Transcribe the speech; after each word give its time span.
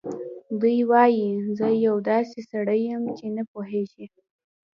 دی 0.61 0.77
وايي: 0.89 1.27
"زه 1.57 1.67
یو 1.85 1.95
داسې 2.09 2.39
سړی 2.51 2.79
یم 2.89 3.03
چې 3.17 3.25
نه 3.35 3.43
پوهېږي 3.51 4.05